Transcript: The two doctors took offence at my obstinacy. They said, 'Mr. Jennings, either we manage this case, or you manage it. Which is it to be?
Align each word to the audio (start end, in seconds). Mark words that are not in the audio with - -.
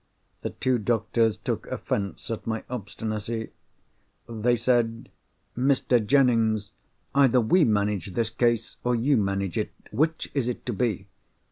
The 0.41 0.49
two 0.49 0.79
doctors 0.79 1.37
took 1.37 1.67
offence 1.67 2.31
at 2.31 2.47
my 2.47 2.63
obstinacy. 2.71 3.51
They 4.27 4.55
said, 4.55 5.09
'Mr. 5.55 6.03
Jennings, 6.03 6.71
either 7.13 7.39
we 7.39 7.65
manage 7.65 8.15
this 8.15 8.31
case, 8.31 8.77
or 8.83 8.95
you 8.95 9.15
manage 9.15 9.59
it. 9.59 9.73
Which 9.91 10.31
is 10.33 10.47
it 10.47 10.65
to 10.65 10.73
be? 10.73 11.07